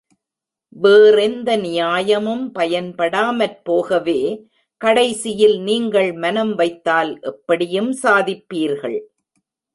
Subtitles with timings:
[0.75, 4.17] வேறெந்த நியாயமும் பயன்படாமற் போகவே,
[4.81, 8.99] கடைசியில் நீங்கள் மனம் வைத்தால் எப்படியும் சாதிப்பீர்கள்.